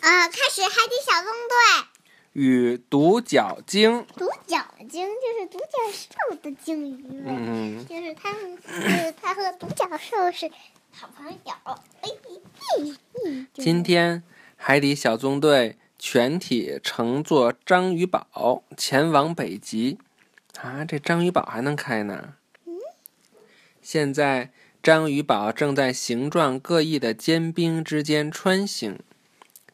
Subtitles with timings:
[0.00, 1.86] 啊，开始海底小纵队
[2.32, 4.06] 与独角鲸。
[4.16, 10.50] 独角鲸就是独角兽的鲸鱼，嗯，就是它们，就是他和独角兽是
[10.92, 11.54] 好朋友。
[13.54, 14.22] 今天
[14.56, 19.98] 海底小纵队全体乘坐章鱼堡前往北极。
[20.60, 22.34] 啊，这章鱼堡还能开呢？
[23.82, 24.50] 现在
[24.82, 28.98] 章鱼堡正在形状各异的坚冰之间穿行。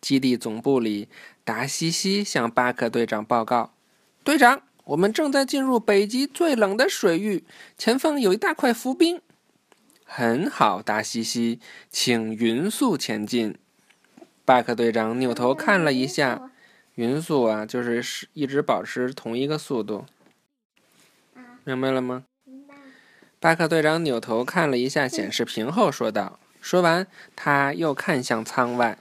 [0.05, 1.09] 基地总部里，
[1.45, 3.73] 达西西向巴克队长报告
[4.23, 7.43] ：“队长，我们正在进入北极最冷的水域，
[7.79, 9.23] 前方有一大块浮冰。”
[10.05, 13.57] 很好，达西西，请匀速前进。
[14.45, 16.51] 巴克队长扭头看了一下，
[16.97, 20.05] 匀速啊，就是是一直保持同一个速度，
[21.65, 22.25] 明白了吗？
[22.45, 22.75] 明白
[23.41, 26.39] 巴克队长扭头看了一下显示屏后说道。
[26.61, 28.99] 说完，他又看向舱外。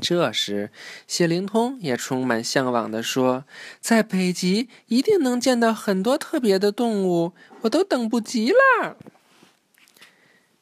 [0.00, 0.70] 这时，
[1.06, 3.44] 谢灵通也充满向往地说
[3.80, 8.96] ：“在北极一定能见到很多特别的动物，我都等不及啦！”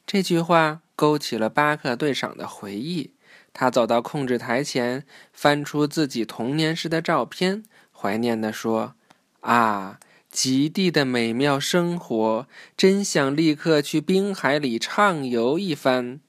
[0.05, 3.13] 这句话勾起了巴克队长的回忆。
[3.53, 8.95] 他走到控制台前，翻出自己童年时的照片，怀念地说
[9.41, 9.99] ：“啊，
[10.31, 16.21] 极地的美妙生活，真想立刻去冰海里畅游一番。”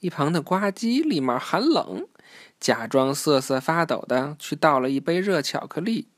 [0.00, 2.08] 一旁的呱唧立马喊冷，
[2.60, 6.08] 假装瑟瑟发抖的去倒了一杯热巧克力。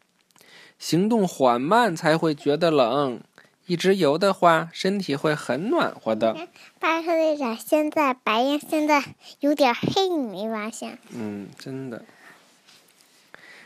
[0.79, 3.21] 行动缓慢才会觉得冷，
[3.67, 6.49] 一直游的话，身体会很暖和的。
[6.79, 10.99] 巴克队长现在白烟现在有点黑，你没发现？
[11.11, 12.05] 嗯，真的。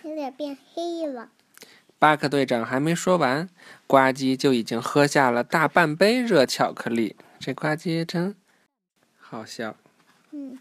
[0.02, 1.30] 有点变黑了。
[1.98, 3.48] 巴克队长还没说完，
[3.88, 7.16] 呱唧就已经喝下了大半杯热巧克力。
[7.40, 8.36] 这呱唧真
[9.18, 9.74] 好笑。
[10.30, 10.58] 嗯，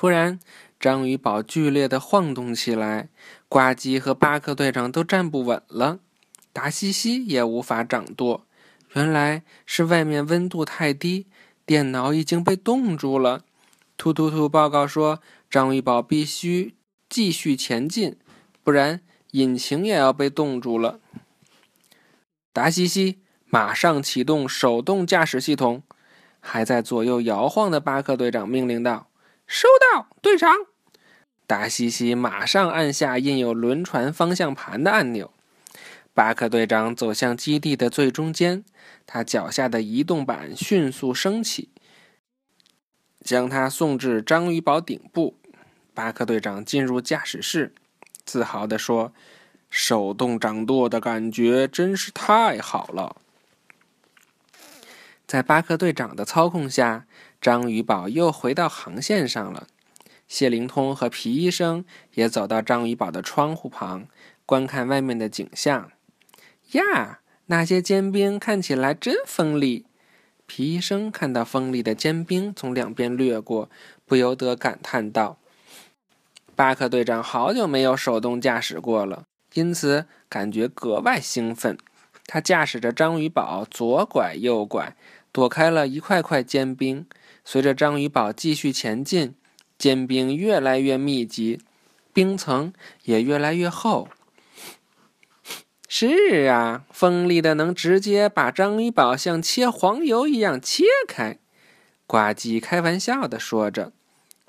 [0.00, 0.40] 突然，
[0.78, 3.10] 章鱼堡剧烈的晃动起来，
[3.50, 5.98] 呱唧和巴克队长都站不稳了，
[6.54, 8.46] 达西西也无法掌舵。
[8.94, 11.26] 原来是外面温度太低，
[11.66, 13.44] 电脑已经被冻住了。
[13.98, 16.74] 突突突报告说，章鱼堡必须
[17.10, 18.16] 继续前进，
[18.64, 20.98] 不然引擎也要被冻住了。
[22.54, 25.82] 达西西，马上启动手动驾驶系统！
[26.40, 29.08] 还在左右摇晃的巴克队长命令道
[29.50, 30.54] ：“收到，队长。”
[31.48, 35.32] 达西西马上按下印有轮船方向盘的按钮。
[36.14, 38.64] 巴克队长走向基地的最中间，
[39.06, 41.70] 他脚下的移动板迅速升起，
[43.24, 45.36] 将他送至章鱼堡顶部。
[45.92, 47.74] 巴克队长进入驾驶室，
[48.24, 49.12] 自豪地说
[49.68, 53.16] ：“手动掌舵的感觉真是太好了。”
[55.26, 57.06] 在巴克队长的操控下，
[57.40, 59.66] 章鱼堡又回到航线上了。
[60.28, 64.06] 谢灵通和皮医生也走到章鱼堡的窗户旁，
[64.44, 65.90] 观看外面的景象。
[66.72, 69.86] 呀，那些坚冰看起来真锋利。
[70.46, 73.70] 皮医生看到锋利的坚冰从两边掠过，
[74.04, 75.38] 不由得感叹道
[76.54, 79.24] ：“巴克队长好久没有手动驾驶过了，
[79.54, 81.78] 因此感觉格外兴奋。
[82.26, 84.94] 他驾驶着章鱼堡左拐右拐。”
[85.32, 87.06] 躲开了一块块坚冰，
[87.52, 89.34] 随着章鱼堡继续前进，
[89.76, 91.60] 坚冰越来越密集，
[92.12, 92.72] 冰层
[93.02, 94.08] 也越来越厚。
[95.88, 101.38] 是啊，锋利的能直接把章鱼堡像切黄油一样切开。
[102.06, 103.92] 呱唧开玩笑的说着。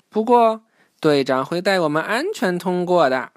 [0.08, 0.62] 不过，
[1.00, 3.32] 队长会带我们安全通过的。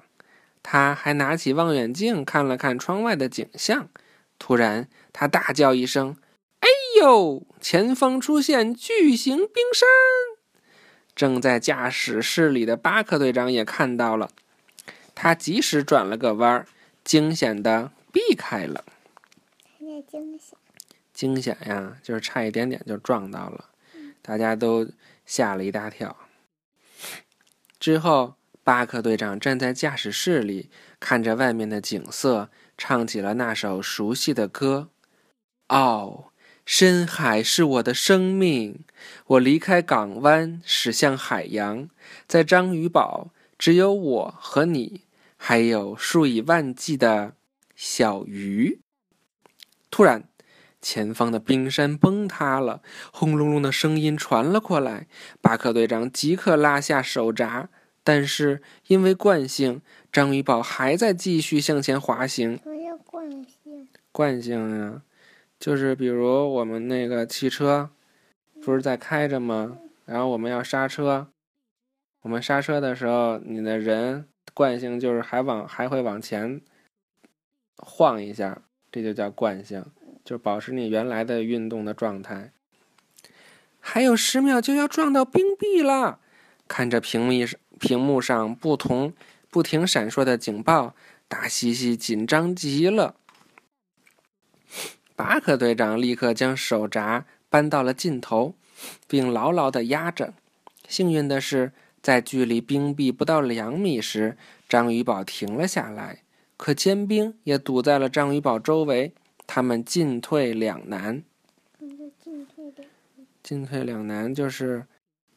[0.62, 3.88] 他还拿起望远镜看了看窗外的景象，
[4.38, 6.14] 突然，他大叫一声。
[6.96, 7.42] 哟！
[7.60, 9.88] 前方出现巨型冰山，
[11.14, 14.30] 正在驾驶室里的巴克队长也看到了，
[15.14, 16.66] 他及时转了个弯儿，
[17.04, 18.84] 惊险的避开了。
[19.78, 20.58] 惊险！
[21.12, 23.70] 惊险呀，就是差一点点就撞到了，
[24.22, 24.88] 大家都
[25.24, 26.16] 吓了一大跳。
[27.80, 30.70] 之后，巴克队长站在驾驶室里，
[31.00, 34.88] 看着外面的景色，唱起了那首熟悉的歌。
[35.68, 36.32] 哦。
[36.66, 38.80] 深海是我的生命，
[39.28, 41.88] 我离开港湾，驶向海洋，
[42.26, 45.02] 在章鱼堡，只有我和你，
[45.36, 47.34] 还有数以万计的
[47.76, 48.80] 小鱼。
[49.92, 50.28] 突然，
[50.82, 52.82] 前方的冰山崩塌了，
[53.12, 55.06] 轰隆隆的声音传了过来。
[55.40, 57.68] 巴克队长即刻拉下手闸，
[58.02, 59.80] 但是因为惯性，
[60.10, 62.58] 章鱼堡还在继续向前滑行。
[62.64, 63.88] 什么叫惯性？
[64.10, 65.02] 惯性呀。
[65.58, 67.90] 就是比如我们那个汽车，
[68.62, 69.78] 不是在开着吗？
[70.04, 71.28] 然后我们要刹车，
[72.22, 76.60] 我们刹车的时候，你的人惯性就是还往还会往前
[77.78, 78.62] 晃一下，
[78.92, 79.84] 这就叫惯性，
[80.24, 82.52] 就保持你原来的运动的状态。
[83.80, 86.20] 还有十秒就要撞到冰壁了，
[86.68, 89.12] 看着屏幕上屏幕上不同
[89.50, 90.94] 不停闪烁的警报，
[91.28, 93.16] 大西西紧张极了。
[95.16, 98.54] 巴克队长立刻将手闸搬到了尽头，
[99.08, 100.34] 并牢牢地压着。
[100.86, 101.72] 幸运的是，
[102.02, 104.36] 在距离冰壁不到两米时，
[104.68, 106.22] 章鱼堡停了下来。
[106.58, 109.12] 可坚冰也堵在了章鱼堡周围，
[109.46, 111.22] 他们进退两难。
[113.42, 114.86] 进退两难就是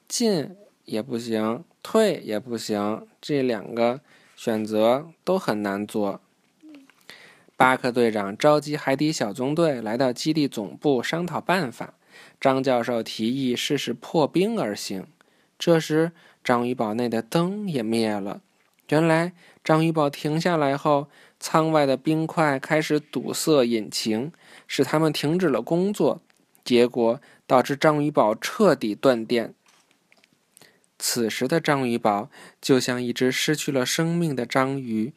[0.07, 0.55] 进
[0.85, 4.01] 也不行，退也不行，这两个
[4.35, 6.19] 选择都很难做。
[7.59, 11.95] 巴克队长召集海底小纵队来到基地总部商讨办法。
[12.39, 15.05] 张教授提议试试破冰而行。
[15.57, 18.39] 这时，章鱼堡内的灯也灭了。
[18.87, 24.31] 原来，章鱼堡停下来后，舱外的冰块开始堵塞引擎，
[24.65, 26.21] 使他们停止了工作，
[26.63, 29.53] 结果导致章鱼堡彻底断电。
[30.97, 32.29] 此时的章鱼堡
[32.61, 35.11] 就像一只失去了生命的章鱼。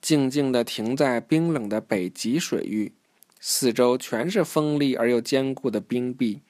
[0.00, 2.92] 静静地停在冰冷的北极水域，
[3.40, 6.40] 四周全是锋利而又坚固的冰壁，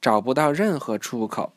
[0.00, 1.52] 找不到任何出口。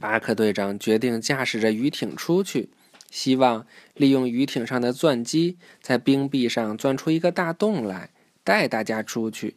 [0.00, 2.70] 巴克队长决定驾驶着鱼艇出去，
[3.10, 8.10] 希望利用鱼艇上的钻机在冰壁上钻出一个大洞来，
[8.42, 9.54] 带大家出去。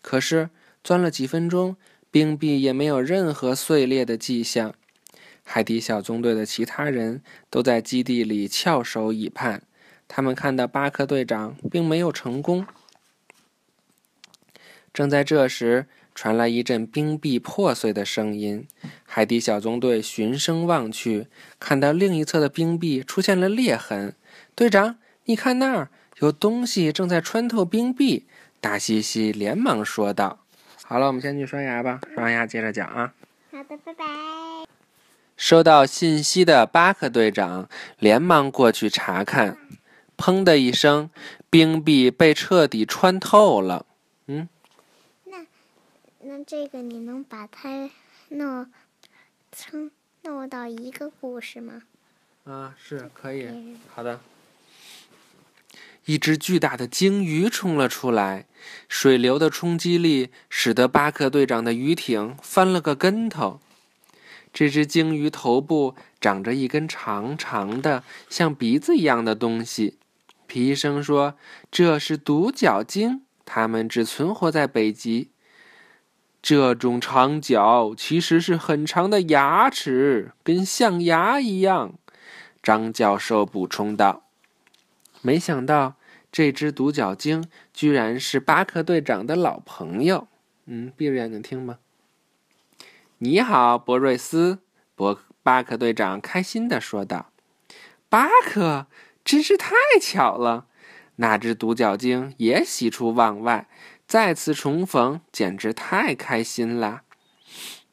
[0.00, 0.48] 可是
[0.82, 1.76] 钻了几分钟，
[2.10, 4.74] 冰壁也没有任何碎裂的迹象。
[5.44, 9.62] 海底小纵队的其他人都在基地里翘首以盼。
[10.08, 12.66] 他们看到巴克队长并没有成功。
[14.92, 18.66] 正在这时，传来一阵冰壁破碎的声音。
[19.04, 21.26] 海底小纵队循声望去，
[21.58, 24.14] 看到另一侧的冰壁出现了裂痕。
[24.54, 25.88] 队长，你看那儿
[26.20, 28.26] 有东西正在穿透冰壁！
[28.60, 30.44] 大西西连忙说道
[30.84, 32.00] ：“好了，我们先去刷牙吧。
[32.14, 33.12] 刷完牙接着讲啊。”
[33.50, 34.04] 好的，拜拜。
[35.36, 39.58] 收到信息的巴克队长连忙过去查看，
[40.16, 41.10] 砰的一声，
[41.50, 43.84] 冰壁被彻底穿透了。
[44.26, 44.48] 嗯，
[45.24, 45.46] 那
[46.20, 47.90] 那这个你能把它
[48.28, 48.70] 弄
[49.50, 49.90] 成
[50.22, 51.82] 弄到一个故事吗？
[52.44, 53.46] 啊，是可以。
[53.46, 54.20] 嗯好的。
[56.06, 58.46] 一只巨大的鲸鱼冲了出来，
[58.88, 63.58] 水流的冲击力使得巴克队长的鱼艇翻了个跟头。
[64.54, 69.98] 这只鲸鱼头部长着一根长长的、像鼻子一样的东西。
[70.46, 71.34] 皮医生说
[71.72, 75.32] 这是独角鲸，它们只存活在北极。
[76.40, 81.94] 这种长角其实是很长的牙齿，跟象牙一样。
[82.62, 84.22] 张教授补充道。
[85.20, 85.94] 没想到
[86.30, 90.28] 这只独角鲸居然是巴克队长的老朋友。
[90.66, 91.78] 嗯，闭着眼睛听吧。
[93.18, 94.58] 你好，博瑞斯，
[94.96, 97.30] 博巴克队长开心地说道
[98.10, 98.88] ：“巴克，
[99.24, 99.70] 真是太
[100.00, 100.66] 巧了！
[101.16, 103.68] 那只独角鲸也喜出望外，
[104.04, 107.02] 再次重逢简直太开心了。”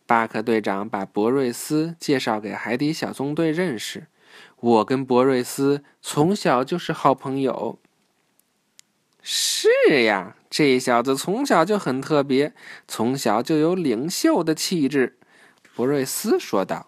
[0.08, 4.08] 巴克队长把博瑞斯介绍给海底小纵队认识。
[4.60, 7.78] 我跟博瑞斯从小就是好朋友。
[9.22, 9.70] 是
[10.04, 12.54] 呀，这小子从小就很特别，
[12.86, 15.18] 从小就有领袖的气质。
[15.74, 16.88] 博瑞斯说道。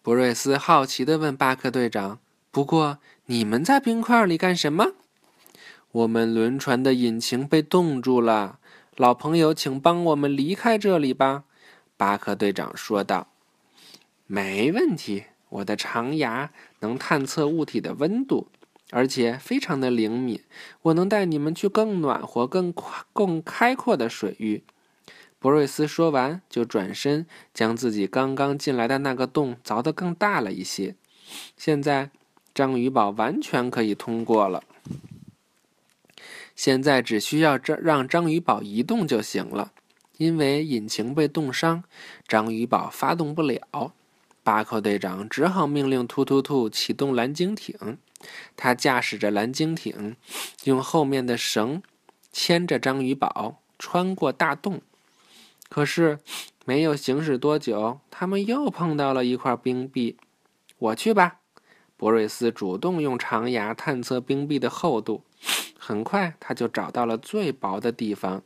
[0.00, 2.20] 博瑞斯好奇地问巴克队长
[2.52, 4.92] ：“不过，你们在冰块里干什么？”
[5.90, 8.60] 我们轮船的引擎被冻住了，
[8.96, 11.42] 老朋友，请帮我们离开这里吧。”
[11.98, 13.26] 巴克队长说道。
[14.28, 18.46] “没问题，我的长牙能探测物体的温度。”
[18.92, 20.42] 而且非常的灵敏，
[20.82, 24.62] 我能带你们去更暖和、更宽、更开阔的水域。
[25.38, 30.94] 博瑞斯说完，就转身将自己刚刚进来的那个洞凿得更大了一些。
[31.56, 32.10] 现在，
[32.54, 34.62] 章鱼堡完全可以通过了。
[36.54, 39.72] 现在只需要这让章鱼堡移动就行了，
[40.18, 41.82] 因为引擎被冻伤，
[42.28, 43.94] 章鱼堡发动不了。
[44.44, 47.96] 巴克队长只好命令突突兔启动蓝鲸艇。
[48.56, 50.16] 他驾驶着蓝鲸艇，
[50.64, 51.82] 用后面的绳
[52.32, 54.80] 牵着章鱼堡穿过大洞。
[55.68, 56.18] 可是，
[56.64, 60.16] 没有行驶多久，他们又碰到了一块冰壁。
[60.78, 61.38] 我去吧，
[61.96, 65.24] 博瑞斯主动用长牙探测冰壁的厚度。
[65.78, 68.42] 很快，他就找到了最薄的地方。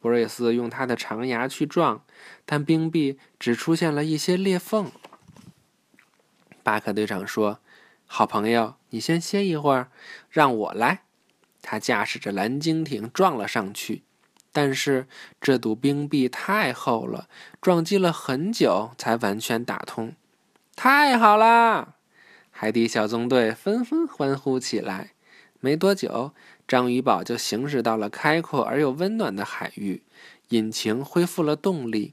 [0.00, 2.04] 博瑞斯用他的长牙去撞，
[2.44, 4.90] 但冰壁只出现了一些裂缝。
[6.62, 7.58] 巴克队长说
[8.14, 9.88] ：“好朋友，你先歇一会儿，
[10.28, 11.04] 让我来。”
[11.62, 14.02] 他驾驶着蓝鲸艇撞了上去，
[14.52, 15.06] 但是
[15.40, 17.30] 这堵冰壁太厚了，
[17.62, 20.14] 撞击了很久才完全打通。
[20.76, 21.94] 太好啦！
[22.50, 25.12] 海底小纵队纷纷欢呼起来。
[25.60, 26.34] 没多久，
[26.68, 30.02] 章鱼堡就行驶到了开阔而又温暖的海域，
[30.50, 32.12] 引擎恢复了动力，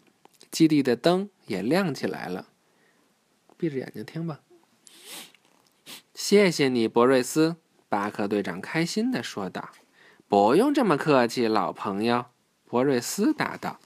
[0.50, 2.48] 基地的灯也亮起来了。
[3.58, 4.40] 闭着眼睛听吧。
[6.22, 7.56] 谢谢你，博瑞斯。
[7.88, 9.70] 巴克队长开心地说道
[10.28, 12.26] ：“不用这么客气，老朋友。”
[12.68, 13.80] 博瑞斯答道：“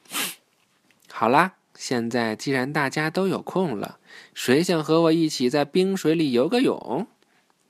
[1.14, 4.00] 好啦，现在既然大家都有空了，
[4.34, 7.06] 谁想和我一起在冰水里游个泳？”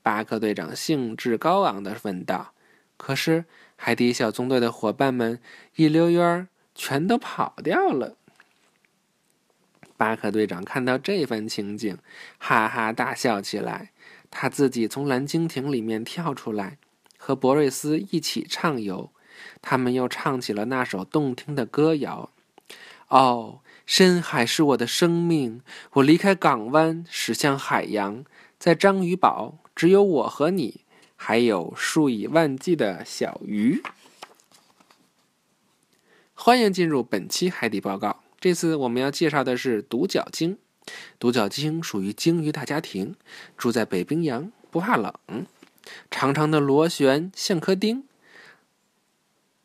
[0.01, 2.53] 巴克队长兴致高昂地问道。
[2.95, 3.43] 可是
[3.75, 5.41] 海底小纵队的伙伴们
[5.75, 8.15] 一溜烟儿全都跑掉了。
[9.97, 11.97] 巴克队长看到这番情景，
[12.37, 13.89] 哈哈大笑起来。
[14.35, 16.79] 他自己从蓝鲸艇里面跳出来，
[17.17, 19.11] 和博瑞斯一起畅游。
[19.61, 22.31] 他们又唱起了那首动听的歌谣
[23.09, 25.61] ：“哦，深海是我的生命，
[25.93, 28.25] 我离开港湾，驶向海洋。
[28.57, 30.81] 在章鱼堡，只有我和你，
[31.15, 33.83] 还有数以万计的小鱼。”
[36.33, 38.23] 欢迎进入本期海底报告。
[38.39, 40.57] 这次我们要介绍的是独角鲸。
[41.19, 43.15] 独角鲸属于鲸鱼大家庭，
[43.57, 45.13] 住在北冰洋，不怕冷。
[46.09, 48.03] 长长的螺旋像颗钉，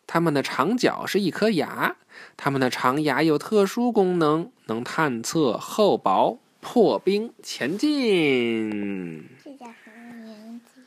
[0.07, 1.97] 它们的长角是一颗牙，
[2.37, 9.29] 它们的长牙有特殊功能，能探测厚薄，破冰前进。
[9.45, 10.83] 这叫什么名字？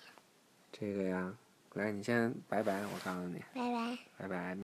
[0.73, 1.33] 这个呀，
[1.75, 3.97] 来，你先拜拜，我告诉你，拜拜。
[4.17, 4.57] 拜拜。